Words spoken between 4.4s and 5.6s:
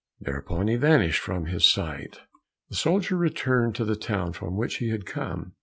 which he had come.